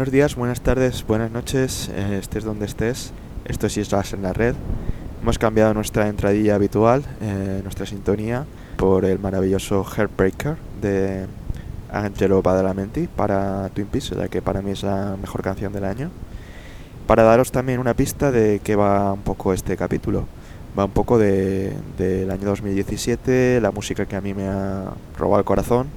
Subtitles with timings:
[0.00, 3.12] Buenos días, buenas tardes, buenas noches, eh, estés donde estés.
[3.44, 4.54] Esto es Islas en la Red.
[5.20, 8.46] Hemos cambiado nuestra entradilla habitual, eh, nuestra sintonía,
[8.78, 11.26] por el maravilloso Heartbreaker de
[11.92, 16.10] Angelo Badalamenti para Twin Peaks, la que para mí es la mejor canción del año.
[17.06, 20.24] Para daros también una pista de qué va un poco este capítulo.
[20.78, 25.40] Va un poco de- del año 2017, la música que a mí me ha robado
[25.40, 25.88] el corazón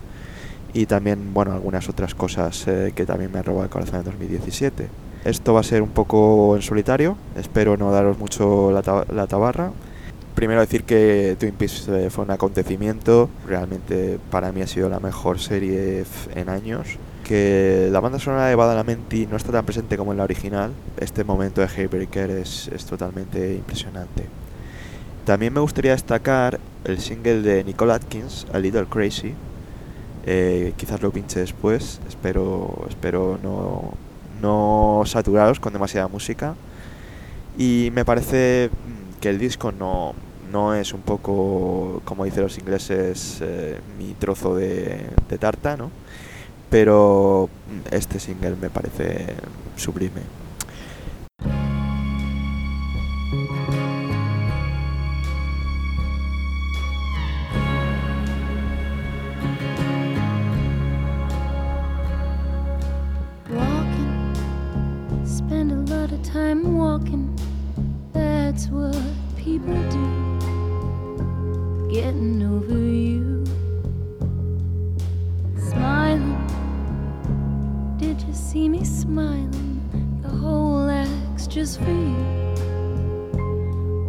[0.73, 4.05] y también, bueno, algunas otras cosas eh, que también me han robado el corazón en
[4.05, 4.87] 2017.
[5.23, 9.71] Esto va a ser un poco en solitario, espero no daros mucho la, la tabarra.
[10.35, 14.99] Primero decir que Twin Peaks eh, fue un acontecimiento, realmente para mí ha sido la
[14.99, 16.97] mejor serie en años.
[17.23, 21.23] Que la banda sonora de Badalamenti no está tan presente como en la original, este
[21.23, 24.25] momento de Heartbreaker es, es totalmente impresionante.
[25.23, 29.35] También me gustaría destacar el single de Nicole Atkins, A Little Crazy,
[30.25, 31.99] eh, quizás lo pinche después.
[32.07, 33.93] Espero, espero no,
[34.41, 36.55] no saturaros con demasiada música.
[37.57, 40.13] Y me parece mm, que el disco no,
[40.51, 45.91] no es un poco, como dicen los ingleses, eh, mi trozo de, de tarta, ¿no?
[46.69, 49.35] Pero mm, este single me parece
[49.75, 50.42] sublime.
[68.53, 68.95] That's what
[69.35, 70.37] people do.
[71.91, 73.43] Getting over you.
[75.57, 76.37] Smiling,
[77.97, 79.81] did you see me smiling?
[80.21, 82.13] The whole act's just for you.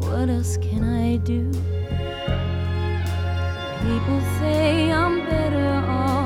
[0.03, 1.51] What else can I do?
[3.81, 6.24] People say I'm better off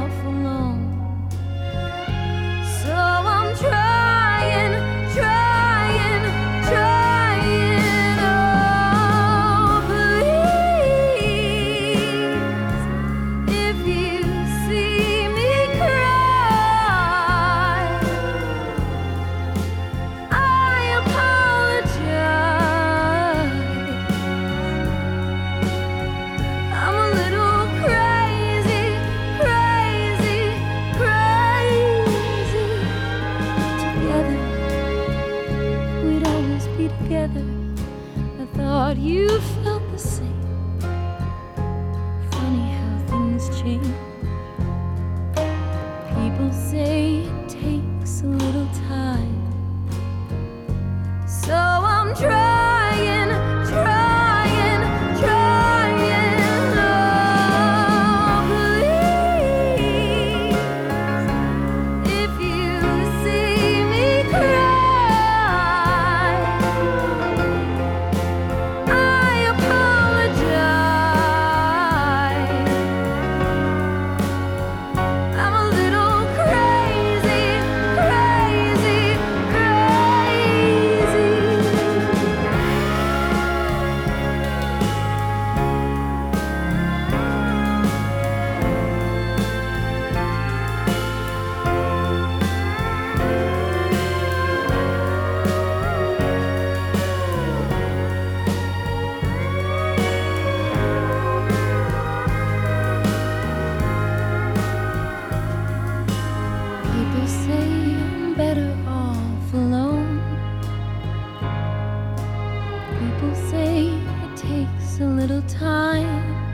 [112.98, 116.47] People say it takes a little time.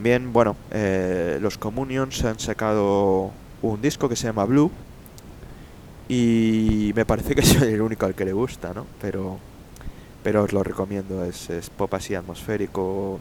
[0.00, 4.70] También, bueno, eh, los Communions han sacado un disco que se llama Blue.
[6.08, 8.86] Y me parece que soy el único al que le gusta, ¿no?
[9.02, 9.36] Pero,
[10.22, 13.20] pero os lo recomiendo, es, es pop así atmosférico.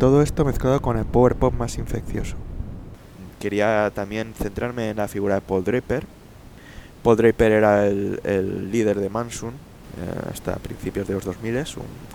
[0.00, 2.34] Todo esto mezclado con el power pop más infeccioso.
[3.38, 6.04] Quería también centrarme en la figura de Paul Draper.
[7.04, 11.62] Paul Draper era el, el líder de Manson eh, hasta principios de los 2000, un,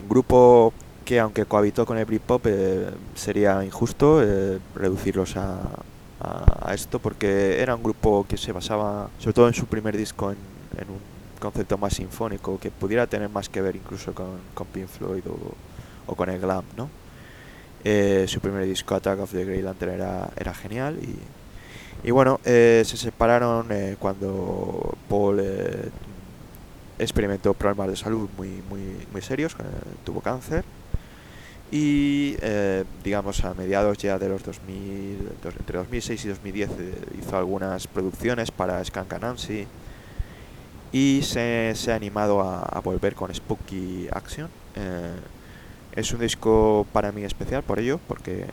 [0.01, 0.73] un grupo
[1.09, 5.57] que aunque cohabitó con el Britpop eh, sería injusto eh, reducirlos a,
[6.19, 10.29] a, esto porque era un grupo que se basaba sobre todo en su primer disco
[10.29, 10.37] en,
[10.87, 10.99] un
[11.39, 15.55] concepto más sinfónico que pudiera tener más que ver incluso con, con Pink Floyd o,
[16.05, 16.91] o con el glam, ¿no?
[17.83, 22.39] Eh, su primer disco Attack of the Grey Lantern era, era genial y, y bueno,
[22.45, 25.89] eh, se separaron eh, cuando Paul eh,
[26.99, 29.63] experimentó problemas de salud muy, muy, muy serios, eh,
[30.03, 30.63] tuvo cáncer
[31.71, 36.93] y eh, digamos a mediados ya de los 2000, dos- entre 2006 y 2010 eh,
[37.21, 39.67] hizo algunas producciones para Skank Nancy
[40.91, 44.49] y se, se ha animado a, a volver con Spooky Action.
[44.75, 45.11] Eh,
[45.95, 48.45] es un disco para mí especial por ello, porque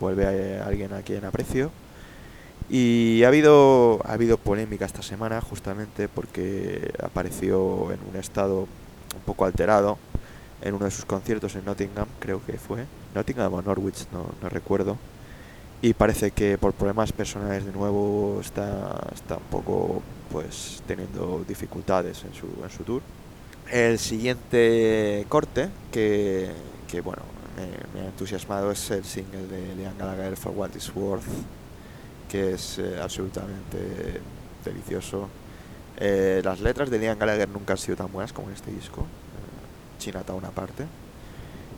[0.00, 1.70] vuelve a alguien a quien aprecio.
[2.70, 9.20] Y ha habido, ha habido polémica esta semana justamente porque apareció en un estado un
[9.26, 9.98] poco alterado
[10.64, 12.86] en uno de sus conciertos en Nottingham, creo que fue.
[13.14, 14.96] Nottingham o Norwich, no, recuerdo.
[15.82, 20.02] Y parece que por problemas personales de nuevo está, está un poco
[20.32, 23.02] pues teniendo dificultades en su, en su tour.
[23.70, 26.50] El siguiente corte que,
[26.90, 27.22] que bueno,
[27.94, 31.24] me, ha entusiasmado es el single de Liam Gallagher For What It's Worth,
[32.28, 34.22] que es eh, absolutamente
[34.64, 35.28] delicioso.
[35.98, 39.06] Eh, las letras de Liam Gallagher nunca han sido tan buenas como en este disco,
[39.98, 40.84] Chinatown aparte,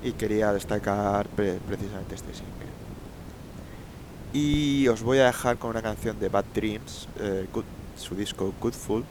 [0.02, 2.66] y quería destacar pre- precisamente este single.
[4.32, 7.46] Y os voy a dejar con una canción de Bad Dreams, eh,
[7.96, 9.04] su disco Goodful.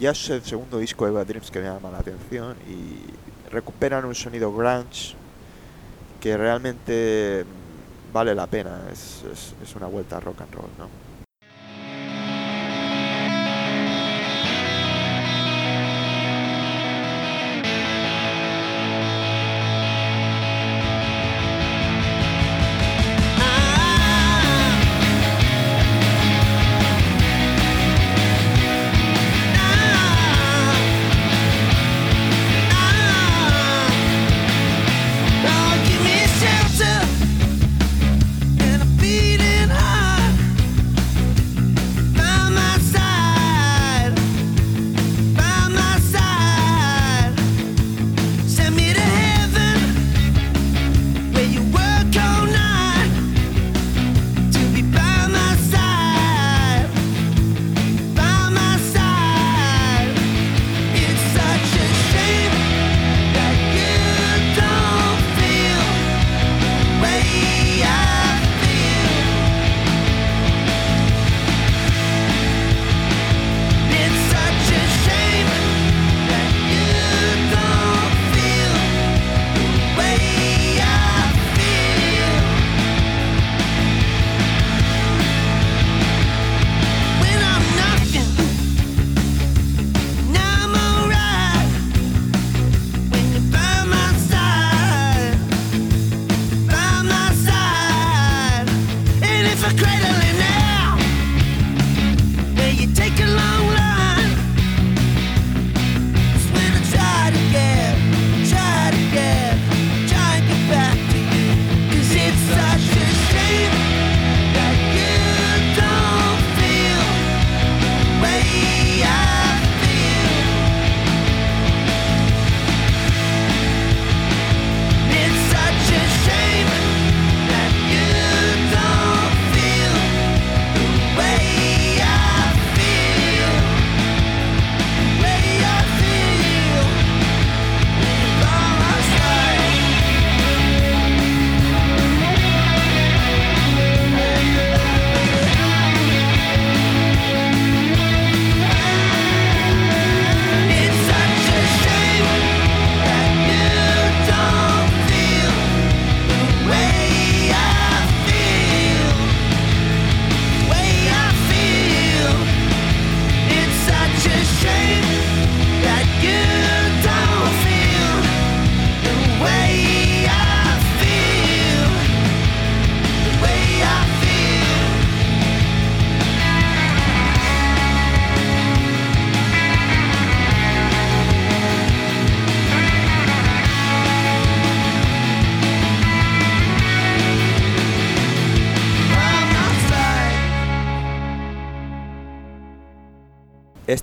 [0.00, 4.04] Ya es el segundo disco de Bad Dreams que me llama la atención y recuperan
[4.04, 5.14] un sonido grunge
[6.20, 7.44] que realmente
[8.12, 8.88] vale la pena.
[8.92, 11.03] Es, es- es una vuelta a rock and roll, ¿no?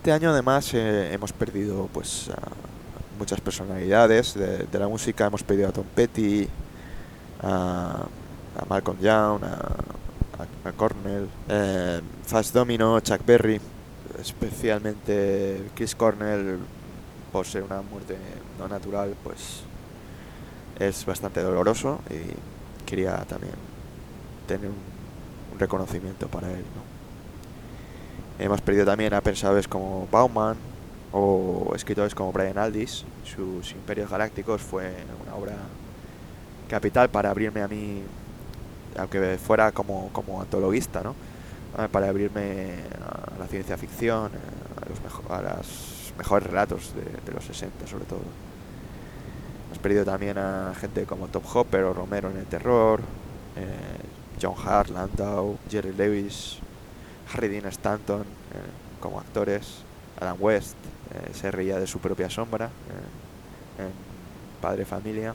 [0.01, 2.41] Este año además eh, hemos perdido pues a
[3.19, 6.47] muchas personalidades de, la música, hemos perdido a Tom Petty,
[7.43, 8.07] a,
[8.57, 13.61] a Malcolm Young, a Cornell, eh, Fast Domino, Chuck Berry,
[14.19, 16.57] especialmente Chris Cornell
[17.31, 18.17] por ser una muerte
[18.57, 19.61] no natural, pues
[20.79, 23.53] es bastante doloroso y quería también
[24.47, 26.65] tener un, un reconocimiento para él.
[26.75, 27.00] ¿no?
[28.41, 30.55] Hemos perdido también a pensadores como Bauman
[31.11, 33.05] o escritores como Brian Aldiss.
[33.23, 34.91] Sus Imperios Galácticos fue
[35.23, 35.53] una obra
[36.67, 38.01] capital para abrirme a mí,
[38.97, 41.13] aunque fuera como, como antologista, ¿no?
[41.77, 46.93] Eh, para abrirme a la ciencia ficción, eh, a los, mejo- a los mejores relatos
[47.25, 48.21] de, los 60 sobre todo.
[49.67, 53.01] Hemos perdido también a gente como Top Hopper o Romero en el terror,
[53.55, 53.65] eh,
[54.41, 56.57] John Hart, Landau, Jerry Lewis,
[57.33, 59.83] Harry Dean Stanton eh, como actores,
[60.19, 60.77] Adam West
[61.13, 63.91] eh, se reía de su propia sombra eh, en
[64.61, 65.33] Padre Familia.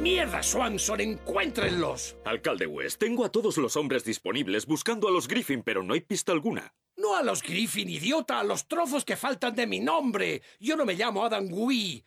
[0.00, 1.00] ¡Mierda, Swanson!
[1.00, 2.16] ¡Encuéntrenlos!
[2.24, 6.00] Alcalde West, tengo a todos los hombres disponibles buscando a los Griffin, pero no hay
[6.00, 6.74] pista alguna.
[6.96, 10.42] No a los Griffin, idiota, a los trozos que faltan de mi nombre.
[10.60, 12.04] Yo no me llamo Adam Wee.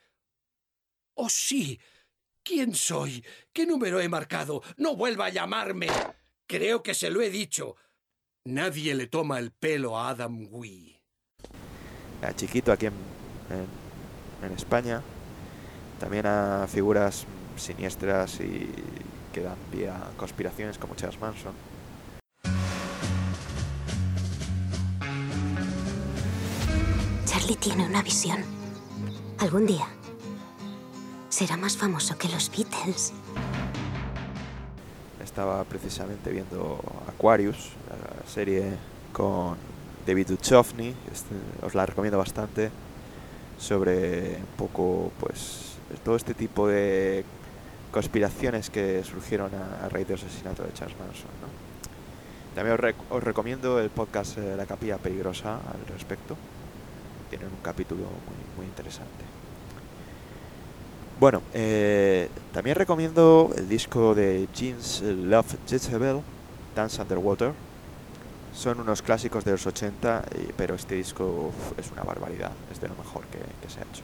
[1.15, 1.79] Oh, sí.
[2.43, 3.25] ¿Quién soy?
[3.51, 4.61] ¿Qué número he marcado?
[4.77, 5.87] No vuelva a llamarme.
[6.45, 7.75] Creo que se lo he dicho.
[8.47, 10.95] Nadie le toma el pelo a Adam Wee.
[12.21, 12.93] a Chiquito aquí en,
[13.49, 15.01] en- en España.
[15.99, 17.25] También a figuras
[17.57, 18.69] siniestras y
[19.33, 21.53] que dan pie a conspiraciones como Charles Manson.
[27.25, 28.37] Charlie tiene una visión.
[29.39, 29.87] Algún día
[31.29, 33.13] será más famoso que los Beatles.
[35.37, 38.73] Estaba precisamente viendo Aquarius, la serie
[39.13, 39.55] con
[40.03, 42.71] David Duchovny, este, os la recomiendo bastante,
[43.59, 47.23] sobre un poco, pues, todo este tipo de
[47.91, 51.29] conspiraciones que surgieron a, raíz del asesinato de Charles Manson.
[52.55, 56.35] También os, rec- os recomiendo el podcast eh, La Capilla Peligrosa al respecto.
[57.29, 58.05] Tienen un capítulo
[58.57, 59.23] muy interesante.
[61.19, 66.21] Bueno, eh, también recomiendo el disco de Jeans Love Jezebel,
[66.75, 67.53] Dance Underwater.
[68.53, 72.87] Son unos clásicos de los 80, y- pero este disco es una barbaridad, es de
[72.87, 74.03] lo mejor que se ha hecho.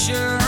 [0.00, 0.39] Future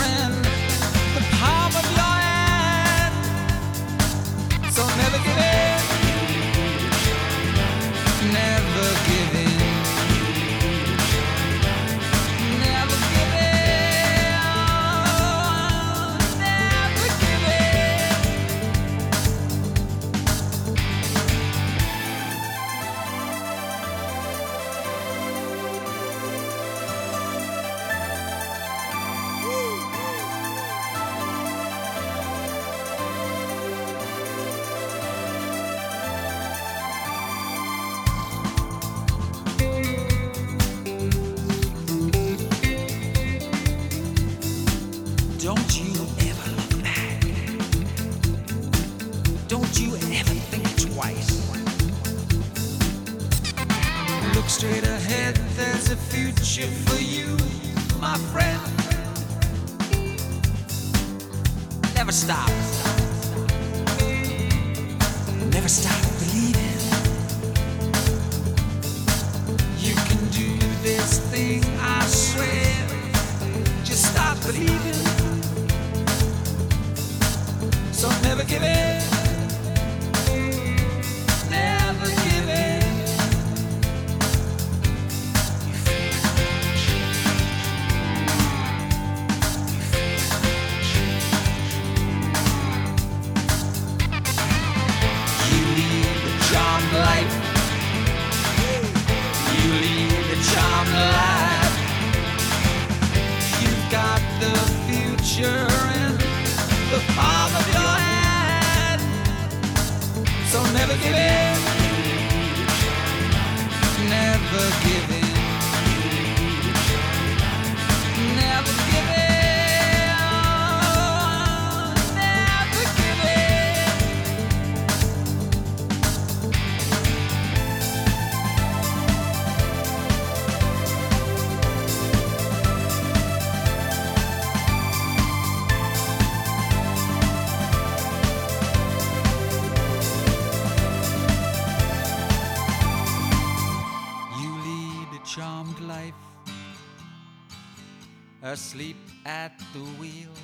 [149.43, 150.35] at the wheel.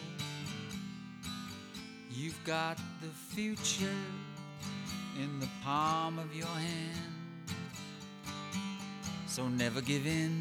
[2.12, 4.02] You've got the future
[5.24, 7.48] in the palm of your hand.
[9.26, 10.34] So never give in,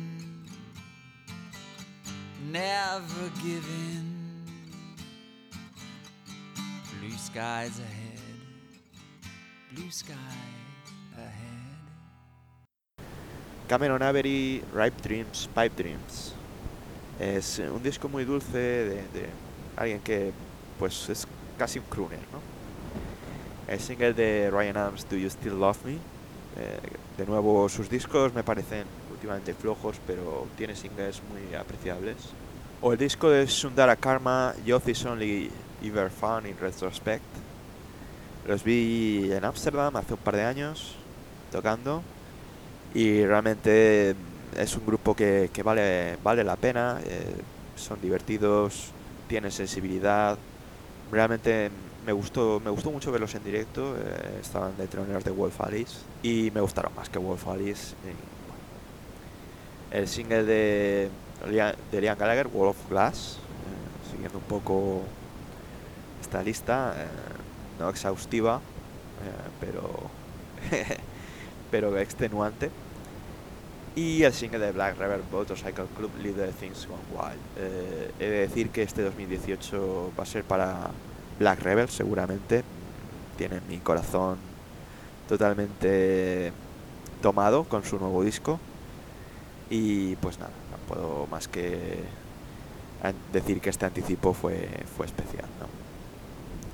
[2.51, 4.07] never give in.
[6.99, 8.27] Blue skies ahead,
[9.73, 10.16] blue skies
[11.16, 13.07] ahead.
[13.68, 16.33] Cameron Avery, Ripe Dreams, Pipe Dreams.
[17.20, 19.26] Es un disco muy dulce de, de
[19.76, 20.33] alguien que
[20.78, 21.26] pues es
[21.59, 22.40] casi un crooner, ¿no?
[23.72, 25.92] El single de Ryan Adams, Do You Still Love Me?
[25.92, 25.98] Eh,
[27.18, 32.16] de nuevo, sus discos me parecen últimamente flojos, pero tiene singles muy apreciables.
[32.81, 35.50] O el disco de Sundara Karma, Youth is Only
[35.83, 37.24] Ever Fun in Retrospect.
[38.46, 40.94] Los vi en Ámsterdam hace un par de años,
[41.52, 42.02] tocando
[42.94, 44.14] y realmente
[44.56, 47.34] es un grupo que, vale, vale la pena, eh,
[47.76, 48.90] son divertidos,
[49.28, 50.38] tienen sensibilidad,
[51.11, 51.70] realmente
[52.06, 55.98] me gustó, me gustó mucho verlos en directo, eh, estaban de troneros de Wolf Alice
[56.22, 57.94] y me gustaron más que Wolf Alice.
[59.90, 61.11] El single de,
[61.90, 65.02] de Liam Gallagher, Wall of Glass, eh, siguiendo un poco
[66.20, 66.94] esta lista,
[67.78, 68.61] no exhaustiva,
[69.61, 70.11] pero
[71.70, 72.70] pero extenuante.
[73.98, 77.40] Y el single de Black Rebel Motorcycle Club, Leader Things Gone Wild.
[77.56, 80.92] Eh, he de decir que este 2018 va a ser para
[81.40, 82.62] Black Rebel, seguramente.
[83.37, 84.38] Tienen mi corazón
[85.28, 86.52] totalmente
[87.20, 88.61] tomado con su nuevo disco.
[89.68, 92.04] Y pues nada, no puedo más que
[93.32, 95.46] decir que este anticipo fue, fue especial.
[95.58, 95.66] ¿no?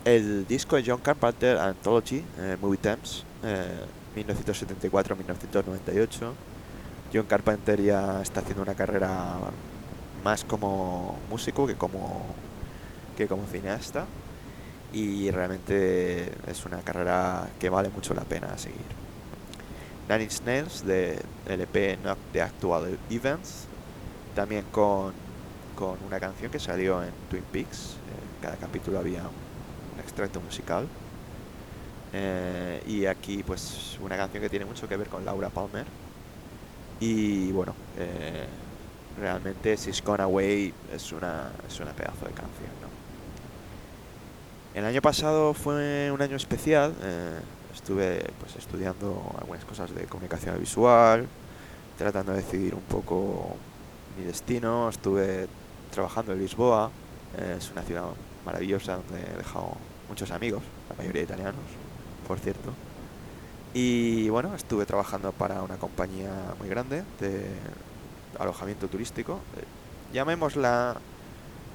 [0.05, 6.35] El disco de John Carpenter, Anthology, eh, Movie Temps, eh, 1974-1998.
[7.15, 9.37] John Carpenter ya está haciendo una carrera
[10.25, 12.27] más como músico que como,
[13.17, 14.07] que como cineasta.
[14.93, 18.81] Y realmente es una carrera que vale mucho la pena seguir.
[20.09, 21.99] Nine Inch Nails de LP
[22.33, 23.67] The Actual Events,
[24.35, 25.13] también con,
[25.77, 27.97] con una canción que salió en Twin Peaks.
[28.09, 30.89] En cada capítulo había un extracto musical.
[32.13, 35.87] Eh, y aquí pues una canción que tiene mucho que ver con Laura Palmer.
[37.01, 38.47] Y bueno, eh,
[39.19, 42.71] realmente She's Gone Away es una, es una pedazo de canción.
[42.81, 42.89] ¿no?
[44.75, 46.95] El año pasado fue un año especial.
[47.03, 47.39] eh,
[47.75, 51.27] estuve pues estudiando algunas cosas de comunicación visual,
[51.99, 53.57] tratando de decidir un poco
[54.17, 54.89] mi destino.
[54.89, 55.49] Estuve
[55.91, 56.91] trabajando en Lisboa.
[57.39, 58.05] eh, es una ciudad
[58.47, 59.73] maravillosa donde he dejado
[60.09, 61.55] muchos amigos, la mayoría italianos,
[62.29, 62.73] por cierto.
[63.75, 67.47] Y bueno, estuve trabajando para una compañía muy grande de
[68.39, 69.41] alojamiento turístico.
[69.57, 69.65] eh,
[70.13, 70.97] llamémosla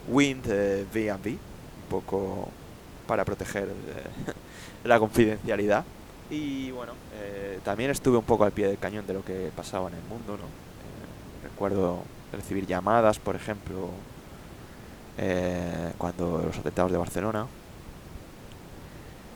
[0.08, 2.50] Wind eh, B&B, un poco
[3.06, 4.34] para proteger eh,
[4.86, 5.84] la confidencialidad.
[6.30, 9.90] Y bueno, eh, también estuve un poco al pie del cañón de lo que pasaba
[9.90, 10.46] en el mundo, ¿no?
[10.46, 13.90] Eh, recuerdo recibir llamadas, por ejemplo,
[15.18, 17.48] eh, cuando los atentados de Barcelona,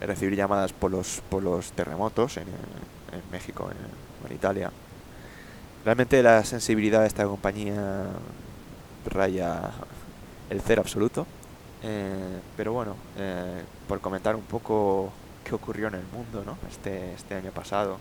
[0.05, 4.71] recibir llamadas por los, por los terremotos en, en México, en, en Italia.
[5.85, 8.05] Realmente la sensibilidad de esta compañía
[9.05, 9.71] raya
[10.49, 11.25] el cero absoluto.
[11.85, 15.11] Eh, pero bueno, eh, por comentar un poco
[15.43, 16.57] qué ocurrió en el mundo, ¿no?
[16.69, 17.97] Este, este año pasado,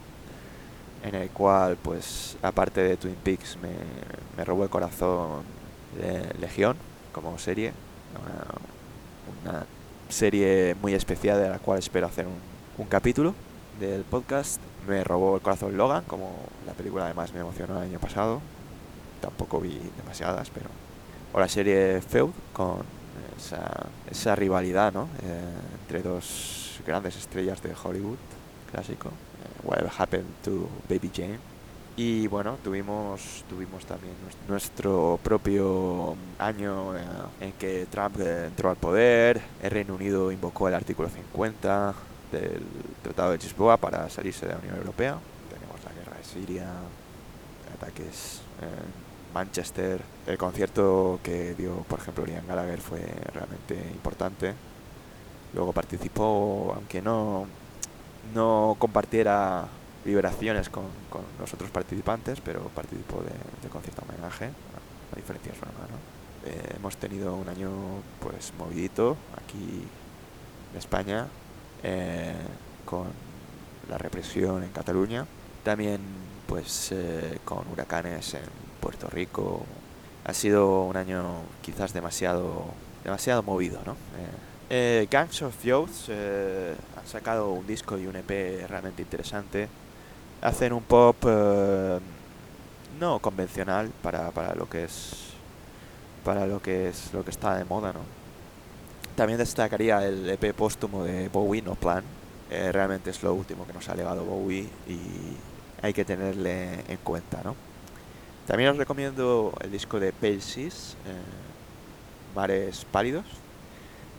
[1.03, 3.71] en el cual, pues, aparte de Twin Peaks, me,
[4.37, 5.43] me robó el corazón
[6.41, 6.77] Legión
[7.13, 7.73] como serie,
[9.45, 9.67] una
[10.13, 12.35] serie muy especial de la cual espero hacer un,
[12.79, 13.35] un capítulo
[13.81, 14.61] del podcast.
[14.87, 16.31] Me robó el corazón Logan, como
[16.67, 18.41] la película además me emocionó el año pasado.
[19.21, 20.67] Tampoco vi demasiadas, pero...
[21.33, 22.79] O la serie Feud, con
[23.39, 25.09] esa, esa rivalidad, ¿no?
[25.23, 25.41] Eh,
[25.83, 28.19] entre dos grandes estrellas de Hollywood,
[28.71, 29.09] clásico.
[29.09, 31.39] eh, Whatever Happened to Baby Jane.
[31.95, 37.03] Y bueno, tuvimos, tuvimos también nues- nuestro propio año eh,
[37.41, 41.95] en que Trump eh, entró al poder, el Reino Unido invocó el artículo 50
[42.33, 42.63] del
[43.03, 45.19] Tratado de Lisboa para salirse de la Unión Europea.
[45.51, 46.67] Tenemos la guerra de Siria,
[47.75, 50.01] ataques en Manchester.
[50.27, 53.01] El concierto que dio, por ejemplo, Liam Gallagher fue
[53.35, 54.55] realmente importante.
[55.53, 57.47] Luego participó, aunque no,
[58.35, 59.67] no compartiera
[60.05, 65.53] vibraciones con, con los otros participantes, pero participó de, de concierto homenaje, a, a diferencia
[65.53, 65.97] de su hermano.
[66.45, 67.71] Eh, hemos tenido un año
[68.21, 69.85] pues movidito aquí
[70.73, 71.27] en España,
[71.83, 72.35] eh,
[72.85, 73.07] con
[73.89, 75.27] la represión en Cataluña,
[75.63, 76.01] también
[76.47, 78.43] pues eh, con huracanes en
[78.81, 79.65] Puerto Rico.
[80.25, 82.67] Ha sido un año quizás demasiado
[83.05, 83.93] demasiado movido, ¿no?
[83.93, 83.97] Eh,
[84.71, 89.69] eh, Gangs of Youth eh, han sacado un disco y un EP realmente interesante.
[90.43, 91.99] Hacen un pop eh,
[93.01, 95.33] no convencional para, para lo que es
[96.25, 98.01] para lo que es lo que está de moda, ¿no?
[99.17, 102.05] También destacaría el EP póstumo de Bowie, No Plan.
[102.51, 104.99] Eh, realmente es lo último que nos ha legado Bowie y
[105.81, 107.55] hay que tenerle en cuenta, ¿no?
[108.47, 110.71] También os recomiendo el disco de Pale eh,
[112.35, 113.27] Mares Pálidos,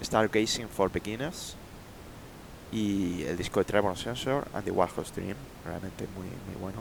[0.01, 1.55] Stargazing for Beginners
[2.73, 6.79] y el disco de Trevor Sensor and the Warhorse Dream, realmente muy, muy bueno.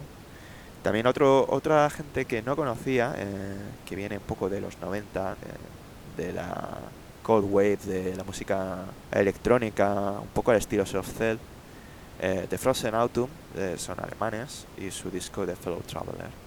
[0.82, 5.36] También otro, otra gente que no conocía, eh, que viene un poco de los 90,
[6.16, 6.78] de, de la
[7.22, 11.38] Cold Wave, de la música electrónica, un poco al estilo Soft Cell,
[12.20, 16.42] eh, The Frozen Autumn, eh, son alemanes, y su disco de Fellow Traveler.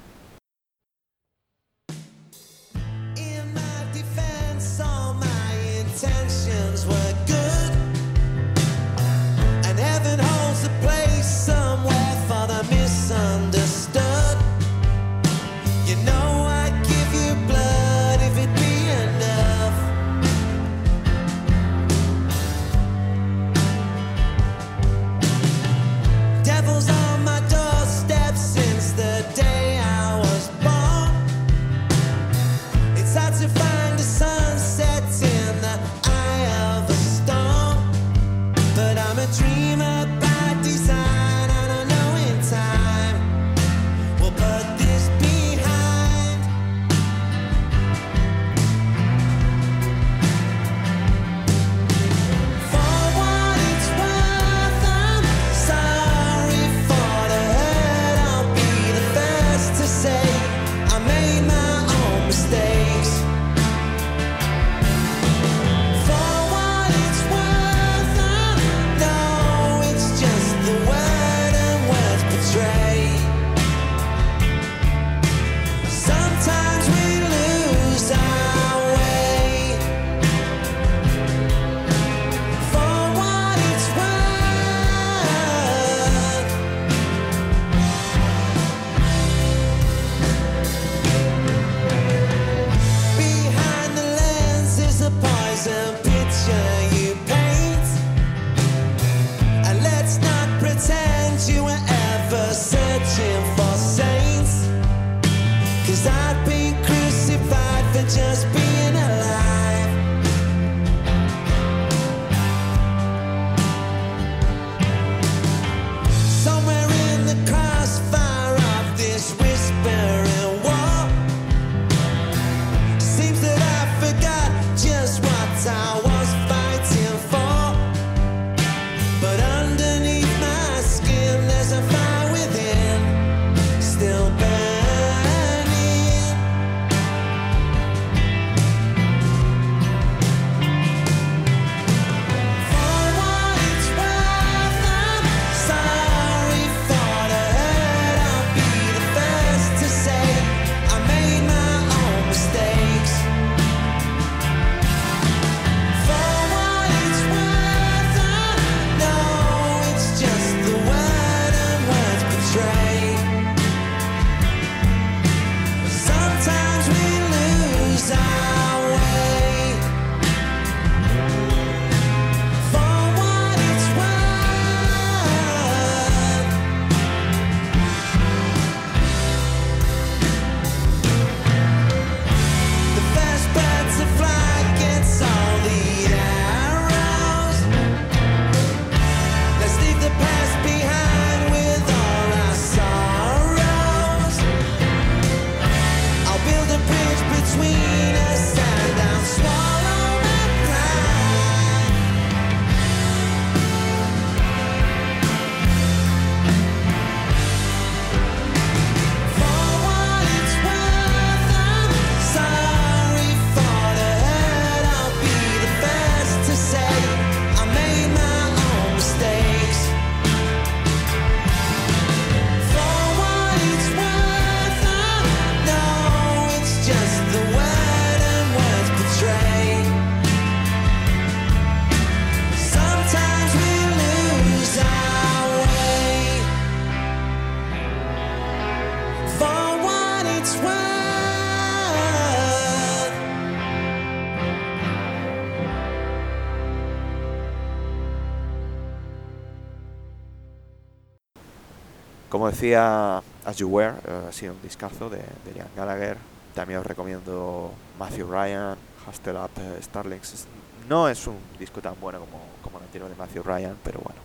[252.56, 256.18] Decía, As You Were eh, ha sido un discazo de, de Gallagher.
[256.54, 260.48] También os recomiendo Matthew Ryan, Hustle Up eh, Starlings.
[260.88, 264.22] No es un disco tan bueno como, como el anterior de Matthew Ryan, pero bueno,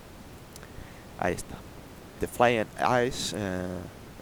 [1.19, 1.55] ahí está.
[2.21, 3.67] The Flying Eyes, eh,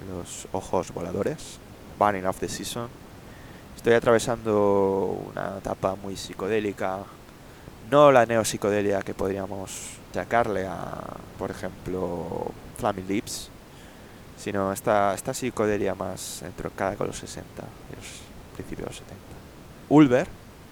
[0.09, 1.59] los ojos voladores,
[1.99, 2.89] Burning of the Season.
[3.75, 7.03] Estoy atravesando una etapa muy psicodélica,
[7.91, 10.99] no la neopsicodelia que podríamos sacarle a,
[11.37, 13.49] por ejemplo, Flaming Lips,
[14.39, 17.45] sino esta, esta psicodelia más entroncada con los 60
[17.91, 18.05] y los
[18.55, 19.15] principios de los 70.
[19.89, 20.27] Ulver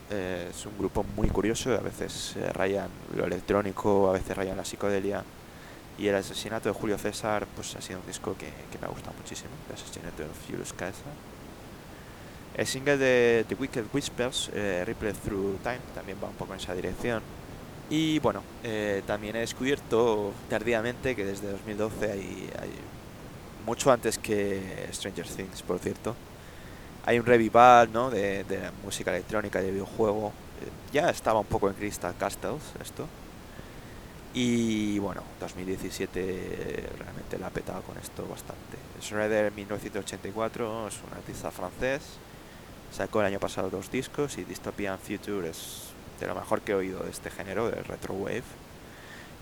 [0.10, 4.58] eh, es un grupo muy curioso, a veces eh, rayan lo electrónico, a veces rayan
[4.58, 5.24] la psicodelia.
[6.00, 8.90] Y el asesinato de Julio César pues ha sido un disco que, que me ha
[8.90, 11.14] gustado muchísimo, el asesinato de Julius Caesar.
[12.58, 16.60] El single de The Wicked Whispers, eh, Ripple Through Time, también va un poco en
[16.60, 17.22] esa dirección.
[17.90, 22.72] Y bueno, eh, también he descubierto tardíamente que desde 2012 hay, hay
[23.68, 26.16] mucho antes que Stranger Things, por cierto,
[27.06, 28.10] hay un revival ¿no?
[28.10, 28.46] de,
[28.84, 30.30] música electrónica de videojuego.
[30.30, 33.06] Eh, ya estaba un poco en Crystal Castles esto.
[34.34, 38.78] Y bueno, 2017 eh, realmente la ha petado con esto bastante.
[39.02, 42.04] Shredder 1984 es un artista francés.
[42.92, 45.90] Sacó el año pasado dos discos y Dystopian Future es
[46.22, 48.44] de lo mejor que he oído de este género, del retro wave,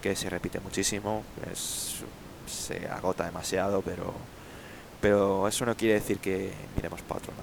[0.01, 2.03] que se repite muchísimo, es,
[2.47, 4.13] se agota demasiado, pero,
[5.01, 7.34] pero eso no quiere decir que miremos para otro.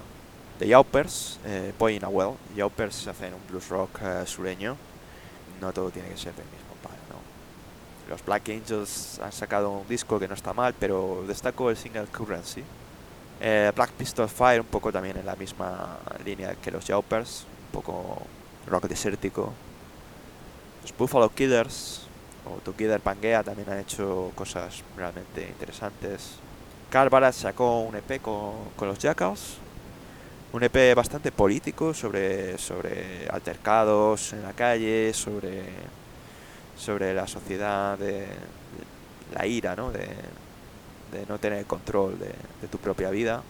[0.59, 4.77] The Yaupers, eh, Boy in a Well, Yaupers hacen un blues rock eh, sureño,
[5.61, 8.11] no todo tiene que ser del mismo palo, ¿no?
[8.11, 12.07] Los Black Angels han sacado un disco que no está mal, pero destaco el single
[12.07, 12.63] Currency.
[13.41, 17.73] Eh, Black Pistol Fire un poco también en la misma línea que los Yaupers, un
[17.73, 18.23] poco
[18.69, 19.53] rock desértico.
[20.83, 22.03] Los Buffalo Killers
[22.47, 26.37] o Together Pangea también han hecho cosas realmente interesantes.
[26.91, 29.57] Carl sacó un EP con, con los Jackals,
[30.53, 35.63] un EP bastante político sobre, sobre altercados en la calle, sobre,
[36.77, 38.27] sobre la sociedad de, de
[39.35, 39.91] la ira, ¿no?
[39.91, 40.07] De,
[41.13, 43.43] de no tener control de, de tu propia vida.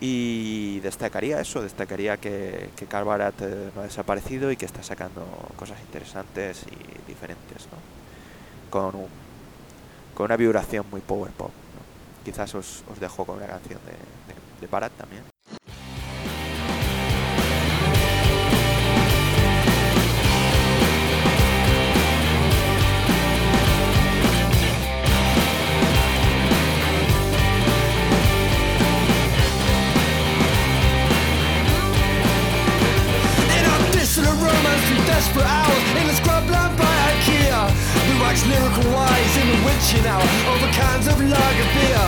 [0.00, 3.08] Y destacaría eso, destacaría que, que Carl
[3.40, 7.78] eh, no ha desaparecido y que está sacando cosas interesantes y diferentes, ¿no?
[8.70, 9.08] Con, un-
[10.14, 11.50] con una vibración muy power pop.
[11.50, 12.24] ¿no?
[12.24, 15.22] Quizás os, os dejo con una canción de, de, de Barat también.
[35.32, 37.62] Through hours In the scrubland by Ikea.
[38.08, 40.24] We wax lyrical wise in the witching hour?
[40.52, 42.06] Over cans of lager beer.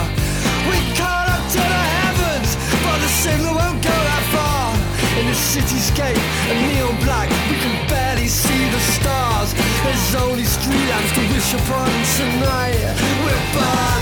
[0.69, 2.49] We call up to the heavens
[2.85, 4.73] But the signal won't go that far.
[5.19, 9.53] In the cityscape, a neon black We can barely see the stars.
[9.83, 12.79] There's only street lamps to wish upon tonight.
[13.23, 14.00] We're burning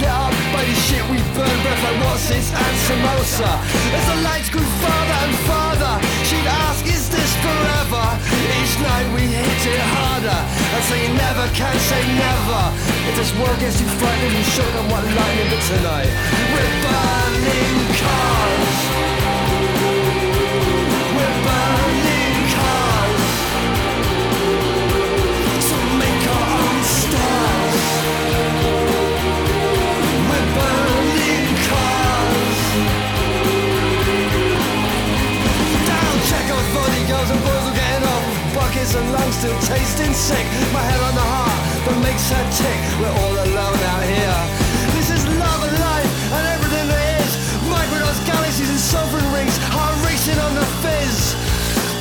[0.00, 3.52] Up by the shit we burn, breath like this and samosa.
[3.92, 8.04] As the lights grew farther and farther, she'd ask, is this forever?
[8.56, 10.40] Each night we hit it harder,
[10.74, 12.62] and so you never can say never.
[13.04, 16.10] If this world gets too frightening, you show them what lightning, but tonight
[16.50, 19.21] we're burning cars.
[38.92, 40.44] And lungs still tasting sick.
[40.68, 42.80] My head on the heart that makes her tick.
[43.00, 44.40] We're all alone out here.
[44.92, 47.30] This is love and life and everything there is.
[47.72, 49.56] Microdose galaxies and sovereign rings.
[49.72, 51.32] Heart racing on the fizz.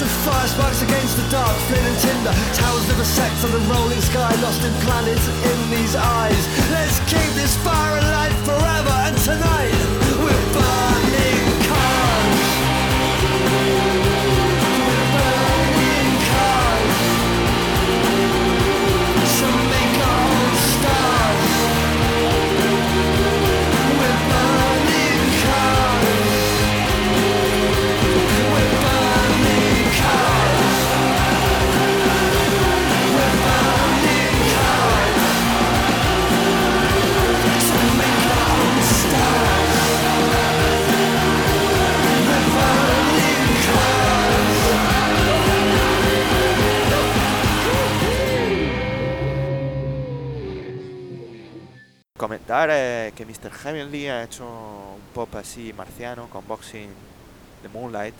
[0.04, 2.36] The fire sparks against the dark, flint and tinder.
[2.60, 6.44] Towers vivisect on the rolling sky, lost in planets in these eyes.
[6.76, 8.21] Let's keep this fire alight
[52.22, 53.52] comentar eh, que Mr.
[53.52, 56.90] Heavenly ha hecho un pop así marciano con Boxing
[57.64, 58.14] the Moonlight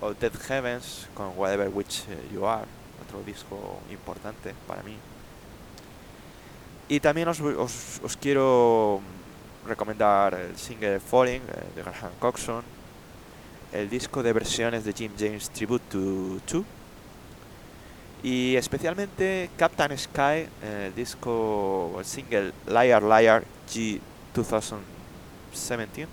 [0.00, 2.64] o Dead Heavens con Whatever Which eh, You Are,
[3.04, 4.94] otro disco importante para mí.
[6.88, 9.00] Y también os, os- quiero
[9.66, 12.62] recomendar el single Falling eh, de Graham Coxon,
[13.72, 16.64] el disco de versiones de Jim James Tribute to Two
[18.22, 24.00] y especialmente Captain Sky, eh, el disco, el single Liar Liar G
[24.34, 26.08] 2017,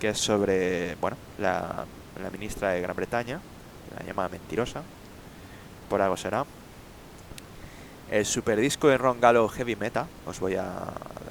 [0.00, 1.86] que es sobre, bueno, la,
[2.22, 3.40] la ministra de Gran Bretaña,
[3.96, 4.82] la llama mentirosa,
[5.88, 6.44] por algo será.
[8.10, 10.68] El super disco de Ron Gallo Heavy Meta, os voy a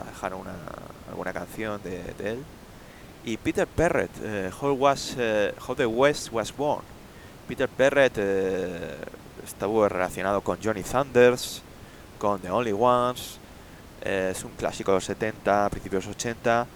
[0.08, 0.56] dejar una,
[1.10, 2.44] alguna canción de, de él.
[3.26, 6.84] Y Peter Perret, eh, How, was, eh, How the West Was Born.
[7.48, 8.98] Peter Perret eh,
[9.44, 11.62] estuvo relacionado con Johnny Thunders,
[12.18, 13.40] con The Only Ones,
[14.02, 16.68] eh, es un clásico de los 70, principios de los 80,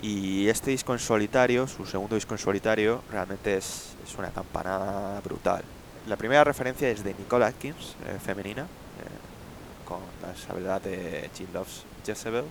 [0.00, 5.62] y este disco en solitario, su segundo disco en solitario, realmente es, una campanada brutal.
[6.06, 11.48] La primera referencia es de Nicole Atkins, eh, femenina, eh, con la sabiduría de Jill
[11.54, 12.44] Loves Jezebel.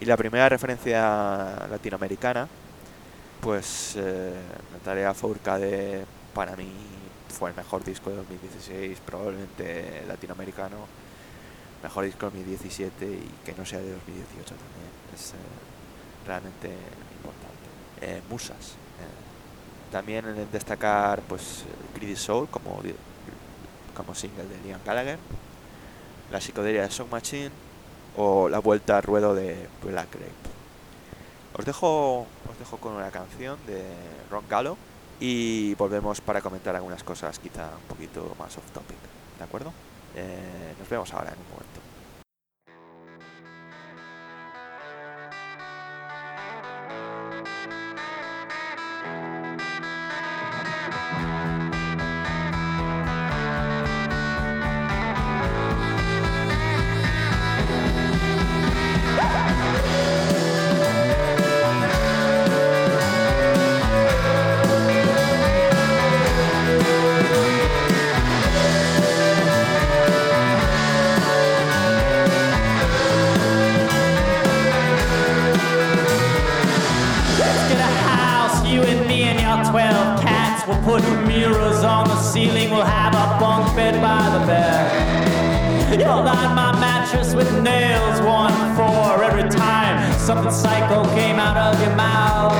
[0.00, 2.46] Y la primera referencia latinoamericana,
[3.40, 3.96] pues
[4.72, 6.04] Natalia Fourcade
[6.34, 6.97] para mí
[7.28, 10.76] fue el mejor disco de 2016, probablemente latinoamericano,
[11.82, 14.90] mejor disco de 2017 y que no sea de 2018 también.
[15.14, 15.36] Es eh,
[16.26, 17.68] realmente importante.
[18.00, 18.74] Eh, musas.
[19.00, 19.92] eh.
[19.92, 21.64] También destacar pues
[21.94, 22.82] Greedy Soul como,
[23.94, 25.18] como single de Liam Gallagher,
[26.30, 27.50] la psicodelia de Song Machine
[28.16, 30.32] o la vuelta al ruedo de Black Grape.
[31.56, 33.82] Os dejo, os dejo con una canción de
[34.30, 34.76] Ron Gallo
[35.20, 38.98] y volvemos para comentar algunas cosas quizá un poquito más off topic,
[39.38, 39.72] ¿de acuerdo?
[40.14, 41.67] Eh, nos vemos ahora en un momento.
[90.28, 92.52] Something psycho came out of your mouth.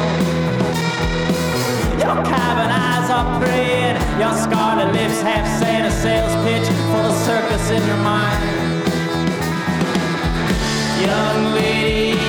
[2.01, 7.13] Your cabin eyes are praying, your scarlet lips half saying a sales pitch for the
[7.27, 8.43] circus in your mind.
[11.05, 12.28] Young lady,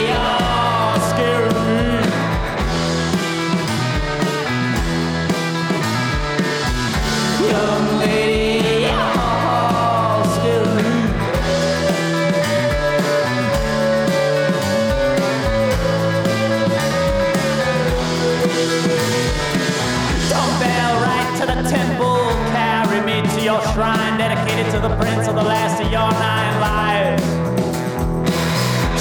[24.81, 27.23] the prince of the last of your nine lives.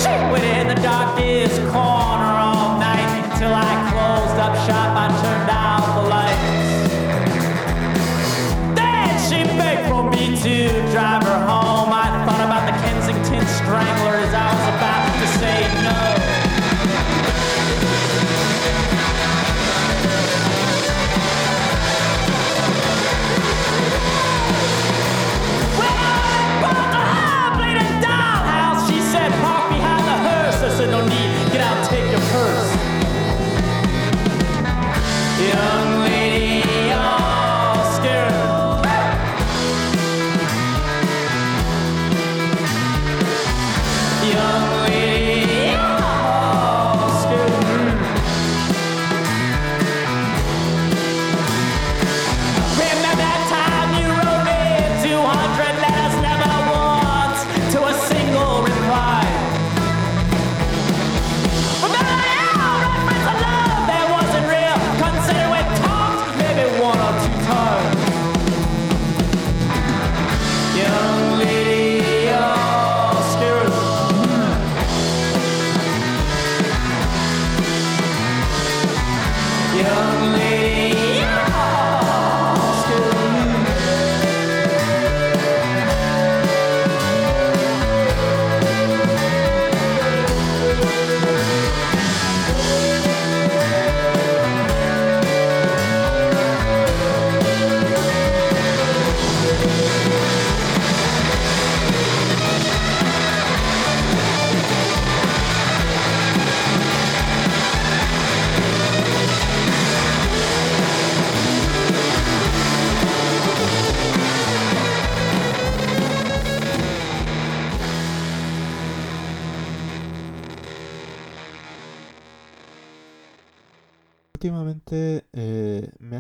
[0.03, 4.97] She waited in the darkest corner all night till I closed up shop.
[4.97, 6.91] I turned out the lights.
[8.75, 11.28] Then she begged for me to drive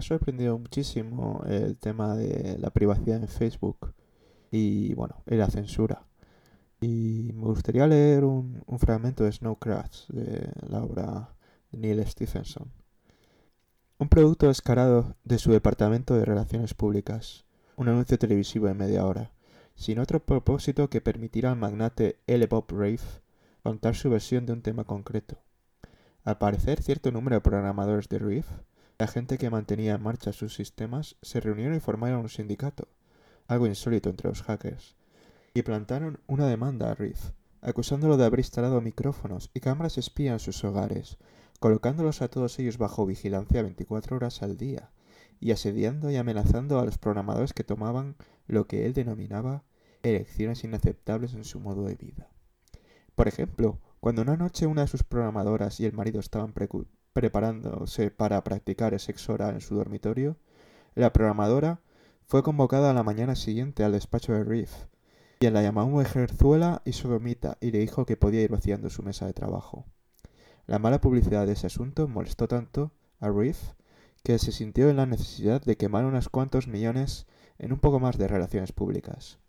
[0.09, 3.95] sorprendido muchísimo el tema de la privacidad en Facebook
[4.51, 6.07] y bueno, y la censura.
[6.81, 11.35] Y me gustaría leer un, fragmento de Snow Crash de la obra
[11.71, 12.73] de Neil Stephenson.
[13.99, 17.45] Un producto descarado de su departamento de relaciones públicas,
[17.77, 19.33] un anuncio televisivo de media hora,
[19.75, 22.47] sin otro propósito que permitir al magnate L.
[22.47, 23.21] Bob Rafe
[23.63, 25.37] contar su versión de un tema concreto.
[26.25, 28.47] Al parecer, cierto número de programadores de Reef,
[28.99, 32.89] la gente que mantenía en marcha sus sistemas, se reunieron y formaron un sindicato,
[33.47, 34.97] algo insólito entre los hackers,
[35.55, 37.31] y plantaron una demanda a Reef,
[37.61, 41.17] acusándolo de haber instalado micrófonos y cámaras espía en sus hogares,
[41.61, 44.91] colocándolos a todos ellos bajo vigilancia 24 horas al día,
[45.41, 48.17] y asediando y amenazando a los programadores que tomaban
[48.49, 49.63] lo que él denominaba
[50.03, 52.31] elecciones inaceptables en su modo de vida.
[53.15, 56.53] Por ejemplo, cuando una noche una de sus programadoras y el marido estaban
[57.19, 60.37] preparándose para practicar el sexo oral en su dormitorio,
[60.95, 61.81] la programadora
[62.29, 64.71] fue convocada a la mañana siguiente al despacho de Reef,
[65.41, 69.27] quien la llamó mujerzuela y sodomita y le dijo que podía ir vaciando su mesa
[69.27, 69.85] de trabajo.
[70.69, 73.73] La mala publicidad de ese asunto molestó tanto a Reef
[74.23, 77.27] que se sintió en la necesidad de quemar unos cuantos millones
[77.59, 79.41] en un poco más de relaciones públicas.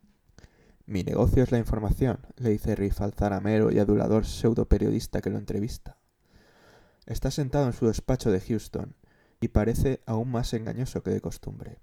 [0.88, 5.30] Mi negocio es la información, le dice Riff al zaramero y adulador pseudo periodista que
[5.30, 5.99] lo entrevista.
[7.10, 8.94] Está sentado en su despacho de Houston
[9.42, 11.80] y parece aún más engañoso que de costumbre.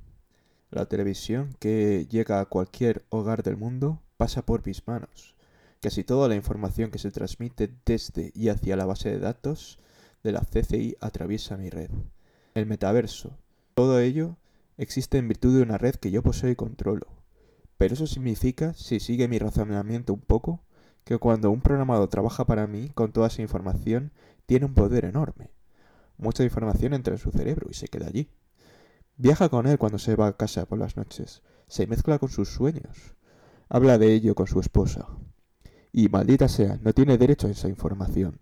[0.70, 5.34] La televisión que llega a cualquier hogar del mundo pasa por mis manos.
[5.82, 9.80] Casi toda la información que se transmite desde y hacia la base de datos
[10.22, 11.90] de la CCI atraviesa mi red.
[12.54, 13.36] El metaverso.
[13.74, 14.36] Todo ello
[14.76, 17.08] existe en virtud de una red que yo poseo y controlo.
[17.78, 20.62] Pero eso significa, si sigue mi razonamiento un poco,
[21.02, 24.12] que cuando un programador trabaja para mí con toda esa información,
[24.46, 25.50] tiene un poder enorme.
[26.18, 28.30] Mucha información entra en su cerebro y se queda allí.
[29.16, 32.48] Viaja con él cuando se va a casa por las noches, se mezcla con sus
[32.48, 33.16] sueños,
[33.68, 35.08] habla de ello con su esposa.
[35.92, 38.40] Y maldita sea, no tiene derecho a esa información.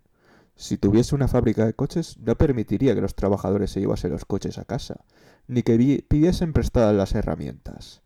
[0.55, 4.57] Si tuviese una fábrica de coches, no permitiría que los trabajadores se llevasen los coches
[4.57, 5.05] a casa,
[5.47, 8.03] ni que pidiesen prestadas las herramientas.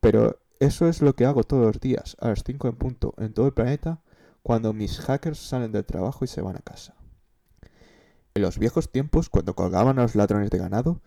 [0.00, 3.34] Pero eso es lo que hago todos los días, a las 5 en punto, en
[3.34, 4.00] todo el planeta,
[4.42, 6.94] cuando mis hackers salen del trabajo y se van a casa.
[8.34, 11.02] En los viejos tiempos, cuando colgaban a los ladrones de ganado,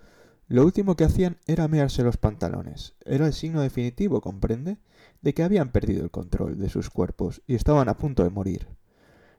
[0.47, 2.93] lo último que hacían era mearse los pantalones.
[3.03, 4.77] Era el signo definitivo, comprende,
[5.23, 8.67] de que habían perdido el control de sus cuerpos y estaban a punto de morir.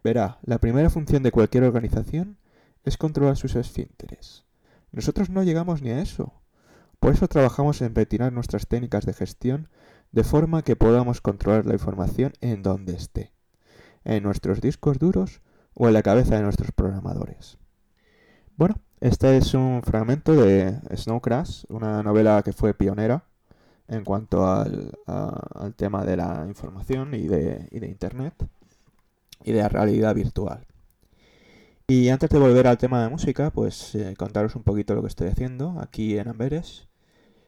[0.02, 2.38] Verá, la primera función de cualquier organización
[2.82, 4.44] es controlar sus esfínteres.
[4.90, 6.32] Nosotros no llegamos ni a eso.
[6.98, 9.68] Por eso trabajamos en retirar nuestras técnicas de gestión
[10.10, 13.32] de forma que podamos controlar la información en donde esté,
[14.04, 15.40] en nuestros discos duros
[15.74, 17.58] o en la cabeza de nuestros programadores.
[18.56, 23.22] Bueno, este es un fragmento de Snow Crash, una novela que fue pionera
[23.86, 24.94] en cuanto al,
[25.76, 28.32] tema de la información y de, Internet
[29.44, 30.66] y de la realidad virtual.
[31.86, 35.08] Y antes de volver al tema de música, pues eh, contaros un poquito lo que
[35.08, 36.88] estoy haciendo aquí en Amberes.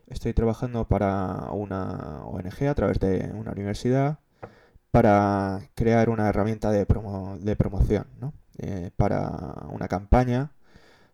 [0.08, 4.18] Estoy trabajando para una ONG a través de una universidad
[4.90, 8.34] para crear una herramienta de, promoción, ¿no?
[8.58, 10.52] Eh, para una campaña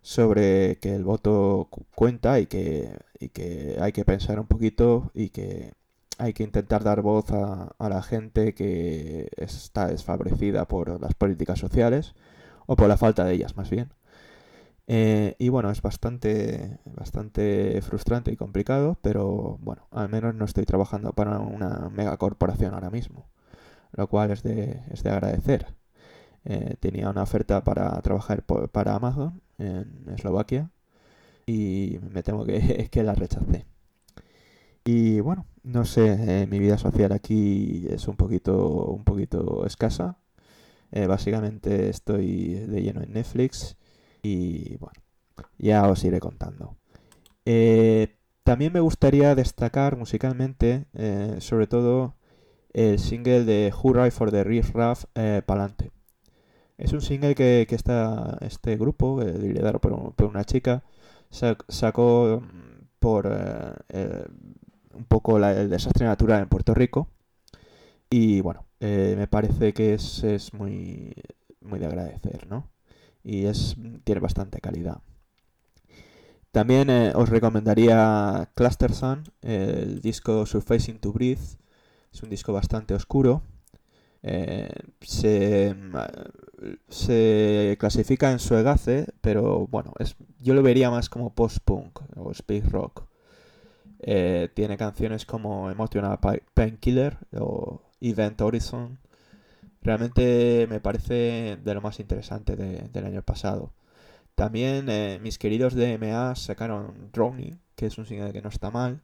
[0.04, 5.30] sobre que el voto cuenta y que, y que hay que pensar un poquito y
[5.30, 5.72] que
[6.18, 11.58] hay que intentar dar voz a, a, la gente que está desfavorecida por las políticas
[11.58, 12.14] sociales
[12.66, 13.94] o por la falta de ellas más bien.
[14.86, 20.66] Eh, y bueno, es bastante, bastante frustrante y complicado, pero bueno, al menos no estoy
[20.66, 23.26] trabajando para una megacorporación ahora mismo,
[23.92, 25.74] lo cual es de, es de agradecer.
[26.44, 30.70] Eh, tenía una oferta para trabajar para Amazon en Eslovaquia
[31.46, 33.66] y me temo que, que la rechacé.
[34.84, 40.18] Y bueno, no sé, eh, mi vida social aquí es un poquito, un poquito escasa.
[41.08, 43.76] básicamente estoy de lleno en Netflix
[44.22, 45.00] y bueno,
[45.58, 46.76] ya os iré contando.
[47.46, 52.16] Eh, también me gustaría destacar musicalmente, eh, sobre todo,
[52.72, 55.92] el single de Hurray for the Riff Raff eh, Palante.
[56.78, 60.84] Es un single que, que está este grupo, liderado por, por, una chica,
[61.30, 63.26] sacó mm, por
[64.94, 67.08] un poco el desastre natural en Puerto Rico.
[68.10, 71.14] Y bueno, me parece que es, es muy,
[71.60, 72.74] muy de agradecer, ¿no?
[73.24, 75.00] y es, tiene bastante calidad.
[76.52, 81.58] También eh, os recomendaría Cluster Sun, el disco Surfacing to Breathe.
[82.12, 83.42] Es un disco bastante oscuro.
[84.26, 84.70] Eh,
[85.02, 85.74] se,
[86.88, 92.68] se clasifica en Suegace, pero bueno, es, yo lo vería más como post-punk o space
[92.68, 93.04] rock.
[94.00, 98.98] Eh, tiene canciones como Emotional Pa- Painkiller o Event Horizon.
[99.82, 103.72] Realmente me parece de lo más interesante de- del año pasado.
[104.34, 108.70] También eh, mis queridos de MA sacaron Drowning, que es un single que no está
[108.70, 109.00] mal,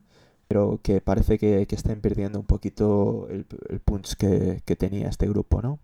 [0.51, 3.45] pero que parece que, que estén perdiendo un poquito el,
[3.85, 5.79] punch que, que tenía este grupo, ¿no?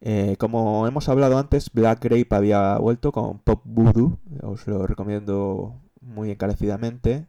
[0.00, 5.80] Eh, como hemos hablado antes, Black Grape había vuelto con Pop Voodoo, os lo recomiendo
[6.00, 7.28] muy encarecidamente.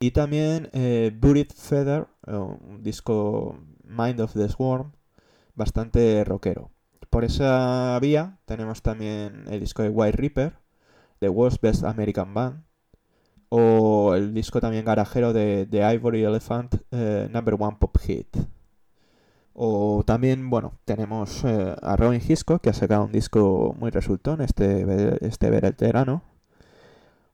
[0.00, 4.92] Y también eh, Buried Feather, eh, un disco Mind of the Swarm,
[5.54, 6.72] bastante rockero.
[7.08, 10.58] Por esa vía tenemos también el disco de White Reaper,
[11.20, 12.64] The World's Best American Band,
[13.50, 18.36] o el disco también garajero de The Ivory Elephant, eh, Number One Pop Hit.
[19.52, 24.40] O también, bueno, tenemos eh, a Robin Hisco, que ha sacado un disco muy resultón
[24.40, 26.22] este, ve- este veterano.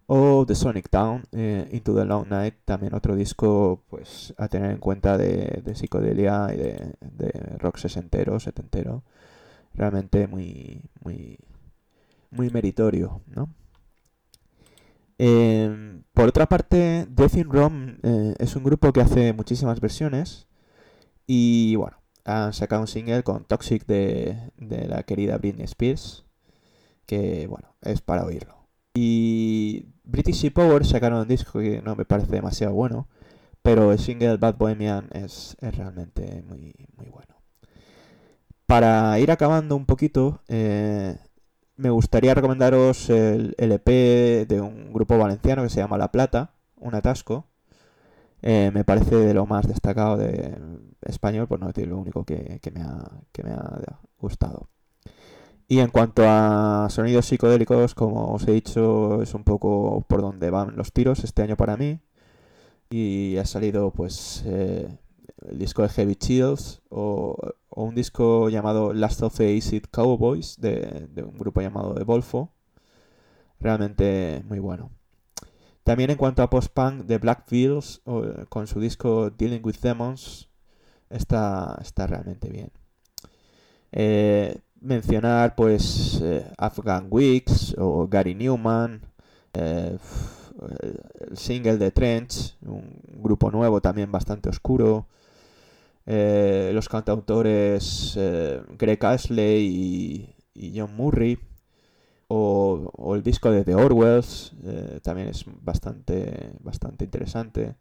[0.08, 4.70] O The Sonic Town, eh, Into the Long Night, también otro disco pues a tener
[4.70, 9.02] en cuenta de, de psicodelia y de, de rock sesentero, setentero.
[9.74, 11.38] Realmente muy, muy,
[12.30, 13.48] muy meritorio, ¿no?
[15.18, 20.46] Eh, por otra parte, Death in Rome eh, es un grupo que hace muchísimas versiones
[21.26, 26.24] y bueno, han sacado un single con Toxic de, de la querida Britney Spears,
[27.06, 28.56] que bueno, es para oírlo.
[28.94, 33.08] Y British Sea Power sacaron un disco que no me parece demasiado bueno,
[33.62, 37.34] pero el single Bad Bohemian es, es realmente muy, muy bueno.
[38.66, 41.16] Para ir acabando un poquito, eh,
[41.76, 46.94] me gustaría recomendaros el LP de un grupo valenciano que se llama La Plata, un
[46.94, 47.46] atasco.
[48.42, 50.56] Eh, me parece de lo más destacado de
[51.02, 54.68] español, por no decir lo único que, me ha gustado.
[55.68, 60.50] Y en cuanto a sonidos psicodélicos, como os he dicho, es un poco por donde
[60.50, 62.00] van los tiros este año para mí.
[62.88, 64.88] Y ha salido pues eh,
[65.48, 67.36] el disco de Heavy Chills o,
[67.76, 72.50] o un disco llamado Last of the Acid Cowboys de, un grupo llamado The Volfo.
[73.60, 74.90] Realmente muy bueno.
[75.84, 80.48] También en cuanto a post-punk, The Black Veils o, con su disco Dealing with Demons
[81.10, 82.72] está, está realmente bien.
[83.92, 89.02] Eh, mencionar pues eh, Afghan Weeks o Gary Newman,
[89.52, 89.98] eh,
[91.28, 95.08] el single de Trench, un grupo nuevo también bastante oscuro,
[96.06, 101.38] eh, los cantautores eh, Greg Ashley y, John Murray,
[102.28, 107.74] o, el disco de The Orwells, eh, también es bastante, bastante interesante.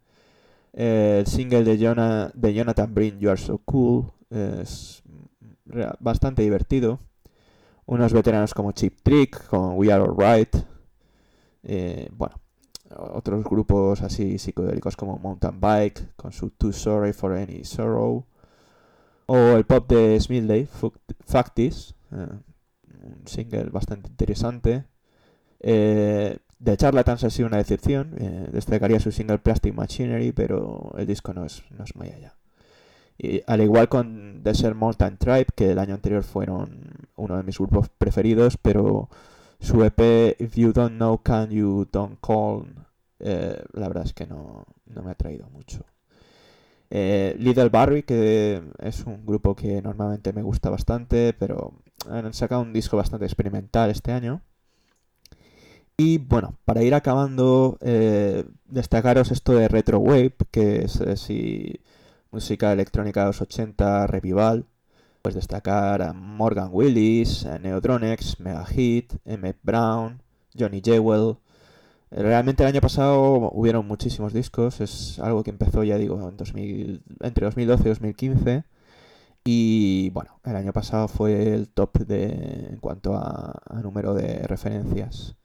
[0.74, 5.04] El single de, Jona- de Jonathan Brin, You Are So Cool, es
[6.00, 7.00] bastante divertido.
[7.86, 10.56] Unos veteranos como Chip Trick, con We Are Alright.
[12.12, 12.36] Bueno,
[12.98, 18.26] otros grupos así psicodélicos como Mountain Bike, con su Too Sorry for Any Sorrow.
[19.28, 22.28] O el pop de Fuck- Factis, eh,
[23.04, 24.86] un single bastante interesante.
[25.60, 28.16] Eh, de Charlatans ha sido una decepción.
[28.18, 32.36] eh, destacaría su single Plastic Machinery, pero el disco no es, no es muy allá.
[33.18, 37.58] Y al igual con Desert Mountain Tribe, que el año anterior fueron uno de mis
[37.58, 39.10] grupos preferidos, pero
[39.60, 42.66] su EP If You Don't Know Can You Don't Call,
[43.20, 45.86] eh, la verdad es que no, no me ha traído mucho.
[46.90, 51.74] Eh, Little Barry, que es un grupo que normalmente me gusta bastante, pero
[52.10, 54.42] han sacado un disco bastante experimental este año.
[55.98, 61.80] Y bueno, para ir acabando, eh, destacaros esto de Retro Wave, que es si
[62.32, 64.66] música electrónica de los 80, revival.
[65.26, 70.22] Pues destacar a Morgan Willis, a Neodronex, Mega Hit, Emmett Brown,
[70.56, 71.38] Johnny Jewel.
[72.12, 76.38] Eh, Realmente el año pasado hubieron muchísimos discos, es algo que empezó ya digo en
[76.38, 78.64] 2000, entre 2012 y 2015.
[79.44, 85.36] Y bueno, el año pasado fue el top de, en cuanto a, número de referencias.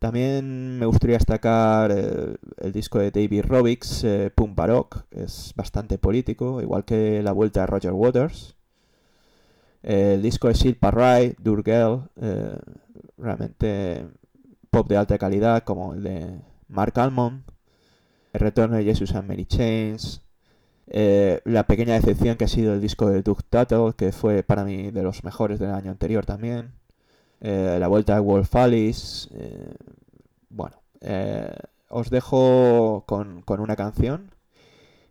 [0.00, 5.96] También me gustaría destacar el, el disco de David Robbix, eh, Punk Baroque, es bastante
[5.96, 8.56] político, igual que la vuelta de Roger Waters.
[9.82, 12.56] El disco de Silpa Rai, Durgel, eh,
[13.18, 14.06] realmente
[14.70, 17.42] pop de alta calidad, como el de Mark Almond.
[18.32, 20.22] El retorno de Jesus and Mary Chains.
[20.92, 24.64] eh, la pequeña decepción que ha sido el disco de Doug Tuttle, que fue para
[24.64, 26.72] mí de los mejores del año anterior también.
[27.40, 29.28] Eh, la vuelta de Wolf Alice.
[29.34, 29.74] eh,
[30.50, 31.52] bueno, eh,
[31.88, 34.34] os dejo con, con una canción.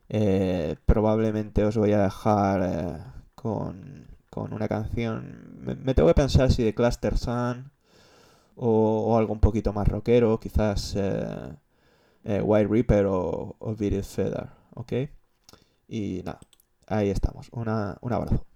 [0.09, 2.97] Eh, probablemente os voy a dejar eh,
[3.35, 5.59] con, con una canción.
[5.61, 7.71] Me, tengo que pensar si de Cluster Sun
[8.55, 11.55] o, algo un poquito más rockero, quizás eh,
[12.25, 14.93] eh, White Reaper o, o Feather, ¿ok?
[15.87, 16.39] Y nada,
[16.87, 17.49] ahí estamos.
[17.51, 18.48] Una, un abrazo.